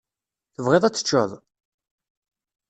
Tebɣid 0.55 0.83
ad 0.83 0.93
teččeḍ? 0.95 1.31